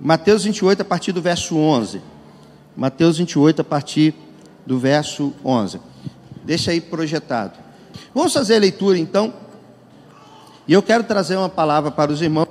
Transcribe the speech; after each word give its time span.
Mateus 0.00 0.44
28, 0.44 0.82
a 0.82 0.84
partir 0.84 1.12
do 1.12 1.20
verso 1.20 1.56
11. 1.56 2.00
Mateus 2.76 3.18
28, 3.18 3.62
a 3.62 3.64
partir 3.64 4.14
do 4.64 4.78
verso 4.78 5.34
11. 5.44 5.80
Deixa 6.44 6.70
aí 6.70 6.80
projetado. 6.80 7.58
Vamos 8.14 8.32
fazer 8.32 8.56
a 8.56 8.60
leitura 8.60 8.96
então. 8.96 9.34
E 10.68 10.72
eu 10.72 10.82
quero 10.82 11.02
trazer 11.02 11.36
uma 11.36 11.48
palavra 11.48 11.90
para 11.90 12.12
os 12.12 12.22
irmãos 12.22 12.48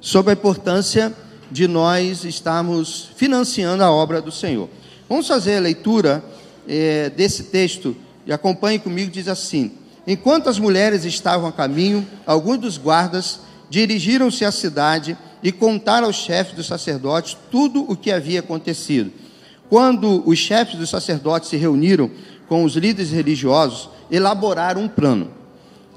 sobre 0.00 0.32
a 0.32 0.34
importância 0.34 1.14
de 1.50 1.68
nós 1.68 2.24
estarmos 2.24 3.10
financiando 3.14 3.84
a 3.84 3.90
obra 3.90 4.20
do 4.20 4.32
Senhor. 4.32 4.68
Vamos 5.08 5.28
fazer 5.28 5.58
a 5.58 5.60
leitura 5.60 6.24
é, 6.66 7.10
desse 7.10 7.44
texto 7.44 7.94
e 8.26 8.32
acompanhe 8.32 8.78
comigo. 8.78 9.10
Diz 9.10 9.28
assim: 9.28 9.72
Enquanto 10.04 10.48
as 10.48 10.58
mulheres 10.58 11.04
estavam 11.04 11.48
a 11.48 11.52
caminho, 11.52 12.04
alguns 12.26 12.58
dos 12.58 12.76
guardas 12.76 13.40
dirigiram-se 13.70 14.44
à 14.44 14.50
cidade 14.50 15.16
e 15.42 15.50
contaram 15.50 16.06
aos 16.06 16.16
chefes 16.16 16.54
dos 16.54 16.66
sacerdotes 16.66 17.36
tudo 17.50 17.84
o 17.90 17.96
que 17.96 18.12
havia 18.12 18.40
acontecido. 18.40 19.12
Quando 19.68 20.22
os 20.28 20.38
chefes 20.38 20.76
dos 20.76 20.90
sacerdotes 20.90 21.48
se 21.48 21.56
reuniram 21.56 22.10
com 22.48 22.64
os 22.64 22.76
líderes 22.76 23.10
religiosos, 23.10 23.88
elaboraram 24.10 24.82
um 24.82 24.88
plano. 24.88 25.30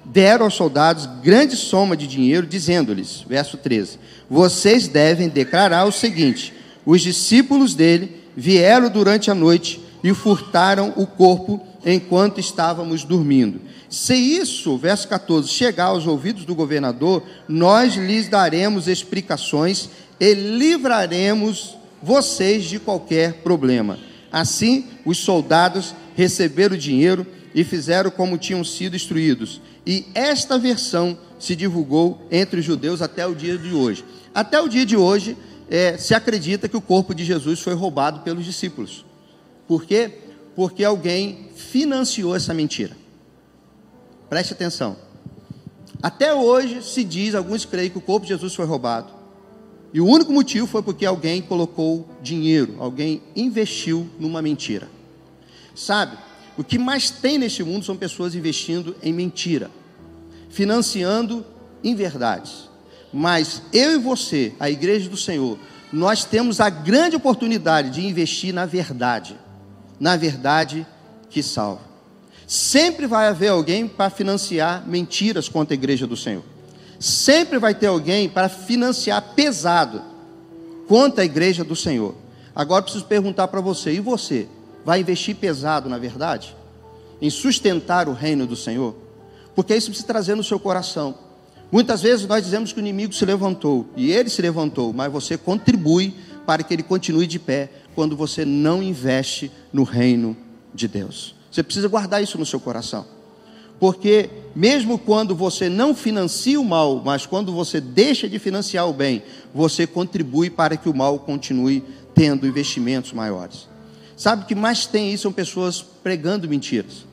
Deram 0.05 0.45
aos 0.45 0.53
soldados 0.53 1.08
grande 1.22 1.55
soma 1.55 1.98
de 1.98 2.08
dinheiro, 2.08 2.48
dizendo-lhes, 2.48 3.26
verso 3.27 3.58
13: 3.58 4.00
Vocês 4.30 4.88
devem 4.88 5.27
declarar 5.27 5.86
o 5.86 5.91
seguinte: 5.91 6.53
os 6.86 7.02
discípulos 7.02 7.75
dele 7.75 8.23
vieram 8.38 8.89
durante 8.89 9.30
a 9.30 9.36
noite 9.36 9.81
e 10.03 10.14
furtaram 10.14 10.94
o 10.95 11.08
corpo 11.08 11.59
enquanto 11.85 12.39
estávamos 12.39 13.03
dormindo. 13.03 13.62
Se 13.89 14.16
isso, 14.16 14.77
verso 14.77 15.07
14, 15.07 15.48
chegar 15.48 15.85
aos 15.85 16.08
ouvidos 16.08 16.44
do 16.44 16.55
governador, 16.55 17.23
nós 17.48 17.95
lhes 17.95 18.27
daremos 18.27 18.88
explicações 18.88 19.89
e 20.20 20.34
livraremos 20.34 21.78
vocês 22.02 22.66
de 22.66 22.80
qualquer 22.80 23.36
problema. 23.44 24.00
Assim, 24.31 24.86
os 25.06 25.19
soldados 25.19 25.94
receberam 26.16 26.75
o 26.75 26.80
dinheiro 26.80 27.25
e 27.53 27.63
fizeram 27.63 28.09
como 28.09 28.38
tinham 28.38 28.63
sido 28.63 28.95
instruídos. 28.95 29.61
E 29.86 30.06
esta 30.13 30.58
versão 30.58 31.17
se 31.39 31.56
divulgou 31.56 32.22
entre 32.31 32.59
os 32.59 32.66
judeus 32.66 33.02
até 33.02 33.25
o 33.25 33.36
dia 33.36 33.58
de 33.58 33.73
hoje. 33.73 34.03
Até 34.33 34.59
o 34.59 34.67
dia 34.67 34.86
de 34.86 34.97
hoje, 34.97 35.38
é, 35.69 35.97
se 35.97 36.13
acredita 36.13 36.67
que 36.67 36.75
o 36.75 36.81
corpo 36.81 37.13
de 37.13 37.23
Jesus 37.23 37.59
foi 37.59 37.73
roubado 37.73 38.19
pelos 38.22 38.44
discípulos. 38.44 39.06
Por 39.67 39.86
quê? 39.86 40.11
Porque 40.56 40.84
alguém 40.84 41.50
financiou 41.56 42.36
essa 42.36 42.53
mentira. 42.53 42.95
Preste 44.30 44.53
atenção. 44.53 44.95
Até 46.02 46.34
hoje 46.34 46.81
se 46.84 47.03
diz, 47.03 47.36
alguns 47.36 47.66
creem 47.66 47.89
que 47.89 47.97
o 47.97 48.02
corpo 48.02 48.25
de 48.25 48.34
Jesus 48.34 48.53
foi 48.53 48.66
roubado. 48.66 49.14
E 49.94 50.02
o 50.02 50.06
único 50.06 50.31
motivo 50.31 50.67
foi 50.67 50.81
porque 50.84 51.06
alguém 51.06 51.42
colocou 51.42 52.08
dinheiro, 52.22 52.75
alguém 52.80 53.22
investiu 53.36 54.09
numa 54.20 54.42
mentira. 54.42 54.89
Sabe, 55.73 56.17
o 56.58 56.64
que 56.64 56.78
mais 56.78 57.09
tem 57.09 57.38
neste 57.38 57.64
mundo 57.64 57.86
são 57.86 57.95
pessoas 57.95 58.36
investindo 58.36 58.95
em 59.02 59.14
mentira, 59.14 59.72
financiando 60.50 61.45
inverdades. 61.84 62.69
Mas 63.14 63.62
eu 63.72 63.94
e 63.94 63.97
você, 63.97 64.53
a 64.59 64.69
igreja 64.69 65.09
do 65.09 65.17
Senhor, 65.17 65.58
nós 65.92 66.25
temos 66.25 66.59
a 66.59 66.69
grande 66.69 67.16
oportunidade 67.16 67.90
de 67.90 68.06
investir 68.06 68.53
na 68.53 68.66
verdade 68.66 69.38
na 69.99 70.15
verdade 70.15 70.85
que 71.29 71.41
salva. 71.41 71.81
Sempre 72.47 73.07
vai 73.07 73.27
haver 73.27 73.49
alguém 73.49 73.88
para 73.88 74.09
financiar 74.09 74.88
mentiras 74.88 75.49
contra 75.49 75.73
a 75.73 75.77
igreja 75.77 76.05
do 76.05 76.15
Senhor. 76.15 76.43
Sempre 76.99 77.57
vai 77.57 77.73
ter 77.73 77.88
alguém 77.88 78.29
para 78.29 78.49
financiar 78.49 79.33
pesado 79.35 80.01
contra 80.88 81.23
a 81.23 81.25
igreja 81.25 81.63
do 81.63 81.75
Senhor. 81.75 82.16
Agora 82.55 82.83
preciso 82.83 83.05
perguntar 83.05 83.47
para 83.47 83.61
você: 83.61 83.93
e 83.93 83.99
você? 83.99 84.47
Vai 84.85 85.00
investir 85.00 85.35
pesado 85.35 85.89
na 85.89 85.97
verdade? 85.97 86.55
Em 87.22 87.29
sustentar 87.29 88.07
o 88.07 88.13
reino 88.13 88.45
do 88.45 88.55
Senhor? 88.55 88.95
Porque 89.55 89.75
isso 89.75 89.88
precisa 89.88 90.07
trazer 90.07 90.35
no 90.35 90.44
seu 90.44 90.59
coração. 90.59 91.16
Muitas 91.72 92.01
vezes 92.01 92.28
nós 92.28 92.44
dizemos 92.44 92.72
que 92.72 92.79
o 92.79 92.81
inimigo 92.81 93.13
se 93.13 93.25
levantou, 93.25 93.88
e 93.95 94.11
ele 94.11 94.29
se 94.29 94.41
levantou, 94.41 94.94
mas 94.94 95.11
você 95.11 95.38
contribui 95.38 96.13
para 96.45 96.61
que 96.61 96.73
ele 96.73 96.84
continue 96.84 97.25
de 97.25 97.39
pé, 97.39 97.69
quando 97.95 98.16
você 98.16 98.44
não 98.44 98.83
investe 98.83 99.51
no 99.72 99.83
reino 99.83 100.35
de 100.73 100.88
Deus. 100.88 101.33
Você 101.50 101.63
precisa 101.63 101.88
guardar 101.88 102.22
isso 102.22 102.38
no 102.38 102.45
seu 102.45 102.59
coração. 102.59 103.06
Porque 103.79 104.29
mesmo 104.56 105.00
quando 105.00 105.35
você 105.35 105.69
não 105.69 105.95
financia 105.95 106.59
o 106.59 106.66
mal, 106.66 107.01
mas 107.03 107.25
quando 107.25 107.51
você 107.51 107.79
deixa 107.79 108.28
de 108.28 108.38
financiar 108.39 108.88
o 108.88 108.94
bem, 108.94 109.23
você 109.53 109.88
contribui 109.88 110.50
para 110.50 110.78
que 110.78 110.89
o 110.89 110.94
mal 110.94 111.19
continue 111.19 111.84
tendo 112.13 112.47
investimentos 112.47 113.11
maiores. 113.13 113.67
Sabe 114.16 114.44
o 114.44 114.45
que 114.45 114.55
mais 114.55 114.85
tem 114.85 115.13
isso 115.13 115.23
são 115.23 115.34
pessoas 115.34 115.81
pregando 115.81 116.47
mentiras 116.47 117.05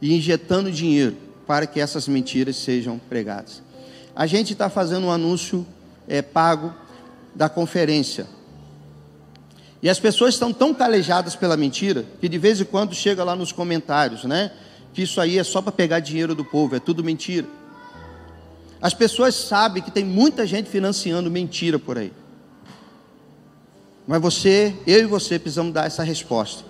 e 0.00 0.14
injetando 0.14 0.70
dinheiro 0.70 1.16
para 1.46 1.66
que 1.66 1.78
essas 1.78 2.08
mentiras 2.08 2.56
sejam 2.56 2.98
pregadas. 2.98 3.62
A 4.16 4.26
gente 4.26 4.54
está 4.54 4.70
fazendo 4.70 5.06
um 5.06 5.10
anúncio 5.10 5.66
é, 6.08 6.22
pago 6.22 6.74
da 7.34 7.48
conferência 7.48 8.26
e 9.82 9.90
as 9.90 9.98
pessoas 9.98 10.34
estão 10.34 10.52
tão 10.52 10.72
calejadas 10.72 11.34
pela 11.34 11.56
mentira 11.56 12.06
que 12.20 12.28
de 12.28 12.38
vez 12.38 12.60
em 12.60 12.64
quando 12.64 12.94
chega 12.94 13.24
lá 13.24 13.34
nos 13.34 13.50
comentários, 13.50 14.22
né? 14.22 14.52
Que 14.94 15.02
isso 15.02 15.20
aí 15.20 15.38
é 15.38 15.42
só 15.42 15.60
para 15.60 15.72
pegar 15.72 15.98
dinheiro 15.98 16.34
do 16.34 16.44
povo, 16.44 16.76
é 16.76 16.78
tudo 16.78 17.02
mentira. 17.02 17.48
As 18.80 18.94
pessoas 18.94 19.34
sabem 19.34 19.82
que 19.82 19.90
tem 19.90 20.04
muita 20.04 20.46
gente 20.46 20.70
financiando 20.70 21.30
mentira 21.30 21.78
por 21.78 21.98
aí. 21.98 22.12
Mas 24.06 24.20
você, 24.20 24.74
eu 24.86 25.00
e 25.00 25.04
você 25.04 25.38
precisamos 25.38 25.72
dar 25.72 25.86
essa 25.86 26.02
resposta. 26.02 26.64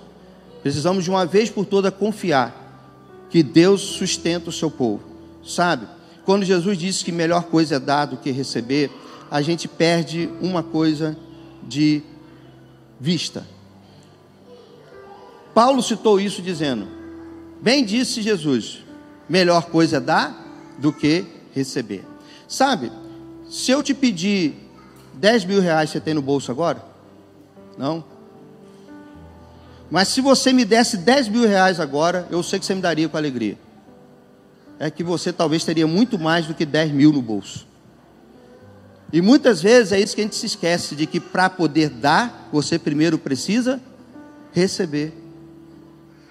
Precisamos 0.62 1.05
de 1.05 1.11
uma 1.11 1.27
vez 1.27 1.50
por 1.50 1.67
toda 1.67 1.91
confiar 1.91 2.61
que 3.29 3.43
Deus 3.43 3.81
sustenta 3.81 4.49
o 4.49 4.53
seu 4.53 4.71
povo. 4.71 5.03
Sabe? 5.44 5.87
Quando 6.25 6.44
Jesus 6.44 6.79
disse 6.79 7.05
que 7.05 7.11
melhor 7.11 7.44
coisa 7.44 7.77
é 7.77 7.81
dar 7.81 8.06
do 8.06 8.17
que 8.17 8.31
receber, 8.31 8.91
a 9.31 9.43
gente 9.43 9.67
perde 9.67 10.31
uma 10.41 10.62
coisa 10.62 11.17
de 11.62 12.03
vista. 13.02 13.44
Paulo 15.52 15.82
citou 15.82 16.20
isso 16.20 16.40
dizendo: 16.40 16.86
Bem 17.60 17.84
disse 17.84 18.22
Jesus, 18.22 18.78
melhor 19.28 19.66
coisa 19.66 19.96
é 19.96 20.00
dar 20.00 20.76
do 20.78 20.92
que 20.92 21.26
receber. 21.52 22.04
Sabe, 22.46 22.92
se 23.50 23.72
eu 23.72 23.82
te 23.82 23.92
pedir 23.92 24.54
10 25.14 25.44
mil 25.44 25.60
reais, 25.60 25.90
você 25.90 26.00
tem 26.00 26.14
no 26.14 26.22
bolso 26.22 26.52
agora? 26.52 26.82
Não? 27.76 28.04
Mas 29.90 30.08
se 30.08 30.20
você 30.20 30.52
me 30.52 30.64
desse 30.64 30.96
10 30.96 31.28
mil 31.28 31.46
reais 31.46 31.80
agora, 31.80 32.26
eu 32.30 32.42
sei 32.42 32.60
que 32.60 32.64
você 32.64 32.74
me 32.74 32.80
daria 32.80 33.08
com 33.08 33.16
alegria. 33.16 33.58
É 34.78 34.90
que 34.90 35.02
você 35.02 35.32
talvez 35.32 35.64
teria 35.64 35.86
muito 35.86 36.19
mais 36.19 36.46
do 36.46 36.54
que 36.54 36.64
10 36.64 36.92
mil 36.92 37.12
no 37.12 37.20
bolso. 37.20 37.66
E 39.12 39.21
muitas 39.21 39.61
vezes 39.61 39.93
é 39.93 40.00
isso 40.00 40.15
que 40.15 40.23
a 40.23 40.25
gente 40.25 40.37
se 40.37 40.47
esquece: 40.47 40.97
de 40.97 41.06
que 41.06 41.21
para 41.21 41.50
poder 41.50 41.91
dar, 41.91 42.49
você 42.53 42.78
primeiro 42.78 43.19
precisa 43.19 43.81
receber. 44.53 45.12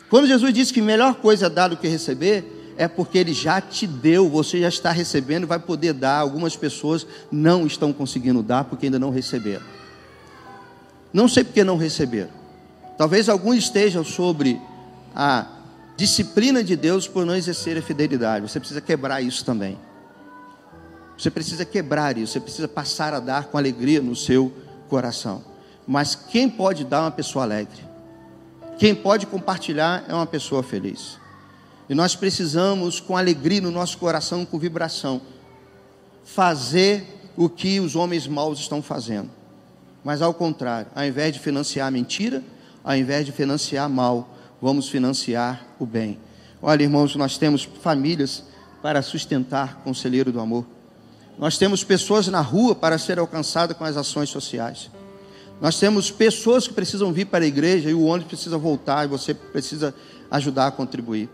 Quando 0.09 0.27
Jesus 0.27 0.53
disse 0.53 0.73
que 0.73 0.81
melhor 0.81 1.15
coisa 1.15 1.45
é 1.45 1.49
dar 1.49 1.69
do 1.69 1.77
que 1.77 1.87
receber, 1.87 2.73
é 2.75 2.87
porque 2.87 3.17
Ele 3.17 3.33
já 3.33 3.61
te 3.61 3.85
deu, 3.85 4.27
você 4.27 4.59
já 4.59 4.67
está 4.67 4.91
recebendo 4.91 5.45
vai 5.45 5.59
poder 5.59 5.93
dar. 5.93 6.17
Algumas 6.17 6.55
pessoas 6.55 7.05
não 7.31 7.65
estão 7.67 7.93
conseguindo 7.93 8.41
dar 8.41 8.63
porque 8.63 8.87
ainda 8.87 8.99
não 8.99 9.11
receberam. 9.11 9.65
Não 11.13 11.27
sei 11.27 11.43
porque 11.43 11.63
não 11.63 11.77
receberam. 11.77 12.29
Talvez 12.97 13.29
alguns 13.29 13.57
estejam 13.57 14.03
sobre 14.03 14.59
a 15.15 15.47
disciplina 15.95 16.63
de 16.63 16.75
Deus 16.75 17.07
por 17.07 17.25
não 17.25 17.35
exercer 17.35 17.77
a 17.77 17.81
fidelidade. 17.81 18.49
Você 18.49 18.59
precisa 18.59 18.81
quebrar 18.81 19.21
isso 19.21 19.45
também. 19.45 19.77
Você 21.21 21.29
precisa 21.29 21.63
quebrar 21.63 22.17
isso, 22.17 22.33
você 22.33 22.39
precisa 22.39 22.67
passar 22.67 23.13
a 23.13 23.19
dar 23.19 23.45
com 23.45 23.55
alegria 23.55 24.01
no 24.01 24.15
seu 24.15 24.51
coração. 24.89 25.43
Mas 25.85 26.15
quem 26.15 26.49
pode 26.49 26.83
dar 26.83 26.97
é 26.97 27.01
uma 27.01 27.11
pessoa 27.11 27.45
alegre. 27.45 27.79
Quem 28.79 28.95
pode 28.95 29.27
compartilhar 29.27 30.03
é 30.07 30.15
uma 30.15 30.25
pessoa 30.25 30.63
feliz. 30.63 31.19
E 31.87 31.93
nós 31.93 32.15
precisamos, 32.15 32.99
com 32.99 33.15
alegria 33.15 33.61
no 33.61 33.69
nosso 33.69 33.99
coração, 33.99 34.43
com 34.43 34.57
vibração, 34.57 35.21
fazer 36.23 37.05
o 37.37 37.47
que 37.47 37.79
os 37.79 37.95
homens 37.95 38.25
maus 38.25 38.57
estão 38.57 38.81
fazendo. 38.81 39.29
Mas 40.03 40.23
ao 40.23 40.33
contrário, 40.33 40.87
ao 40.95 41.05
invés 41.05 41.33
de 41.33 41.39
financiar 41.39 41.87
a 41.87 41.91
mentira, 41.91 42.43
ao 42.83 42.95
invés 42.95 43.27
de 43.27 43.31
financiar 43.31 43.87
mal, 43.87 44.27
vamos 44.59 44.89
financiar 44.89 45.67
o 45.77 45.85
bem. 45.85 46.17
Olha, 46.59 46.81
irmãos, 46.81 47.15
nós 47.15 47.37
temos 47.37 47.61
famílias 47.63 48.43
para 48.81 49.03
sustentar 49.03 49.81
Conselheiro 49.83 50.31
do 50.31 50.39
Amor. 50.39 50.80
Nós 51.41 51.57
temos 51.57 51.83
pessoas 51.83 52.27
na 52.27 52.39
rua 52.39 52.75
para 52.75 52.99
ser 52.99 53.17
alcançadas 53.17 53.75
com 53.75 53.83
as 53.83 53.97
ações 53.97 54.29
sociais. 54.29 54.91
Nós 55.59 55.79
temos 55.79 56.11
pessoas 56.11 56.67
que 56.67 56.73
precisam 56.75 57.11
vir 57.11 57.25
para 57.25 57.43
a 57.43 57.47
igreja 57.47 57.89
e 57.89 57.95
o 57.95 58.03
ônibus 58.03 58.27
precisa 58.27 58.59
voltar 58.59 59.05
e 59.05 59.07
você 59.07 59.33
precisa 59.33 59.91
ajudar 60.29 60.67
a 60.67 60.71
contribuir. 60.71 61.27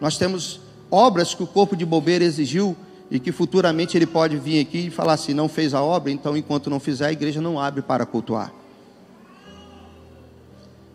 Nós 0.00 0.18
temos 0.18 0.60
obras 0.90 1.32
que 1.32 1.44
o 1.44 1.46
corpo 1.46 1.76
de 1.76 1.86
bobeira 1.86 2.24
exigiu 2.24 2.76
e 3.08 3.20
que 3.20 3.30
futuramente 3.30 3.96
ele 3.96 4.04
pode 4.04 4.36
vir 4.36 4.60
aqui 4.60 4.86
e 4.86 4.90
falar 4.90 5.12
assim: 5.12 5.32
não 5.32 5.48
fez 5.48 5.74
a 5.74 5.80
obra, 5.80 6.10
então 6.10 6.36
enquanto 6.36 6.68
não 6.68 6.80
fizer, 6.80 7.06
a 7.06 7.12
igreja 7.12 7.40
não 7.40 7.60
abre 7.60 7.82
para 7.82 8.04
cultuar. 8.04 8.52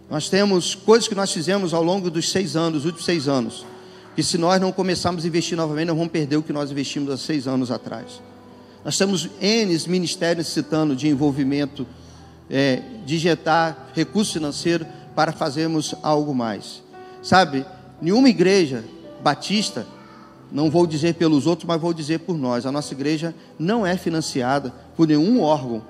Nós 0.09 0.27
temos 0.27 0.75
coisas 0.75 1.07
que 1.07 1.15
nós 1.15 1.31
fizemos 1.31 1.73
ao 1.73 1.83
longo 1.83 2.11
dos 2.11 2.29
seis 2.29 2.57
anos, 2.57 2.83
últimos 2.83 3.05
seis 3.05 3.29
anos, 3.29 3.65
que 4.13 4.21
se 4.21 4.37
nós 4.37 4.59
não 4.59 4.73
começarmos 4.73 5.23
a 5.23 5.27
investir 5.27 5.55
novamente, 5.55 5.87
nós 5.87 5.95
vamos 5.95 6.11
perder 6.11 6.35
o 6.35 6.43
que 6.43 6.51
nós 6.51 6.69
investimos 6.69 7.09
há 7.09 7.17
seis 7.17 7.47
anos 7.47 7.71
atrás. 7.71 8.21
Nós 8.87 8.97
temos 8.97 9.29
N 9.41 9.77
ministérios 9.89 10.45
necessitando 10.45 10.95
de 10.95 11.09
envolvimento, 11.09 11.85
é, 12.49 12.81
de 13.05 13.15
injetar 13.15 13.89
recurso 13.93 14.31
financeiro 14.31 14.87
para 15.13 15.33
fazermos 15.33 15.93
algo 16.01 16.33
mais. 16.33 16.81
Sabe, 17.21 17.65
nenhuma 18.01 18.29
igreja 18.29 18.85
batista 19.21 19.85
não 20.49 20.71
vou 20.71 20.87
dizer 20.87 21.15
pelos 21.15 21.45
outros, 21.45 21.67
mas 21.67 21.81
vou 21.81 21.93
dizer 21.93 22.19
por 22.19 22.37
nós. 22.37 22.65
A 22.65 22.71
nossa 22.71 22.93
igreja 22.93 23.35
não 23.59 23.85
é 23.85 23.97
financiada 23.97 24.73
por 24.95 25.05
nenhum 25.05 25.41
órgão, 25.41 25.83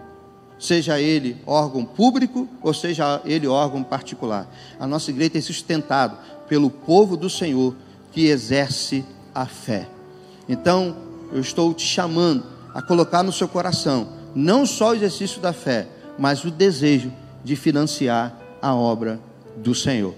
seja 0.57 0.99
ele 0.99 1.37
órgão 1.45 1.85
público 1.85 2.49
ou 2.63 2.73
seja 2.73 3.21
ele 3.25 3.45
órgão 3.45 3.83
particular. 3.83 4.51
A 4.79 4.87
nossa 4.87 5.11
igreja 5.11 5.37
é 5.37 5.41
sustentado 5.41 6.17
pelo 6.49 6.71
povo 6.71 7.15
do 7.15 7.29
Senhor 7.29 7.75
que 8.11 8.25
exerce 8.25 9.05
a 9.35 9.45
fé. 9.45 9.87
Então, 10.49 10.97
eu 11.31 11.39
estou 11.39 11.71
te 11.75 11.85
chamando 11.85 12.56
a 12.77 12.81
colocar 12.83 13.23
no 13.23 13.31
seu 13.31 13.47
coração 13.47 14.09
não 14.35 14.63
só 14.63 14.91
o 14.91 14.93
exercício 14.93 15.41
da 15.41 15.51
fé, 15.51 15.87
mas 16.15 16.45
o 16.45 16.51
desejo 16.51 17.11
de 17.43 17.55
financiar 17.55 18.37
a 18.61 18.75
obra 18.75 19.19
do 19.55 19.73
Senhor. 19.73 20.13